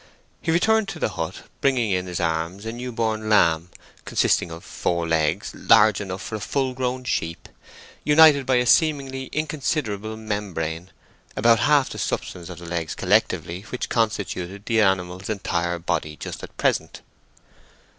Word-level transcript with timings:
He 0.41 0.49
returned 0.49 0.87
to 0.87 0.97
the 0.97 1.09
hut, 1.09 1.43
bringing 1.61 1.91
in 1.91 2.07
his 2.07 2.19
arms 2.19 2.65
a 2.65 2.71
new 2.71 2.91
born 2.91 3.29
lamb, 3.29 3.69
consisting 4.03 4.49
of 4.49 4.63
four 4.63 5.07
legs 5.07 5.51
large 5.53 6.01
enough 6.01 6.23
for 6.23 6.33
a 6.33 6.39
full 6.39 6.73
grown 6.73 7.03
sheep, 7.03 7.47
united 8.03 8.47
by 8.47 8.55
a 8.55 8.65
seemingly 8.65 9.25
inconsiderable 9.27 10.17
membrane 10.17 10.89
about 11.35 11.59
half 11.59 11.91
the 11.91 11.99
substance 11.99 12.49
of 12.49 12.57
the 12.57 12.65
legs 12.65 12.95
collectively, 12.95 13.61
which 13.69 13.89
constituted 13.89 14.65
the 14.65 14.81
animal's 14.81 15.29
entire 15.29 15.77
body 15.77 16.15
just 16.15 16.41
at 16.41 16.57
present. 16.57 17.01